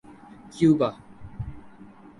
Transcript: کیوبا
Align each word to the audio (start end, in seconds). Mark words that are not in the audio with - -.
کیوبا 0.53 0.89